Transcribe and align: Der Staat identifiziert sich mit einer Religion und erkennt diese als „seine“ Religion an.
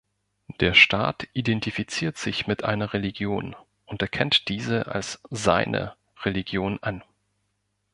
Der 0.61 0.73
Staat 0.73 1.27
identifiziert 1.33 2.17
sich 2.17 2.47
mit 2.47 2.63
einer 2.63 2.91
Religion 2.93 3.55
und 3.85 4.01
erkennt 4.01 4.47
diese 4.47 4.87
als 4.87 5.21
„seine“ 5.29 5.95
Religion 6.25 6.79
an. 6.81 7.03